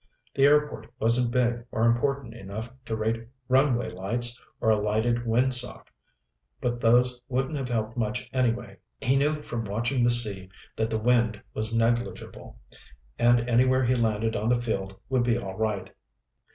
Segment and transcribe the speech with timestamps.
[0.33, 5.53] The airport wasn't big or important enough to rate runway lights or a lighted wind
[5.53, 5.91] sock,
[6.59, 8.77] but those wouldn't have helped much anyway.
[8.99, 12.57] He knew from watching the sea that the wind was negligible.
[13.19, 15.93] And anywhere he landed on the field would be all right.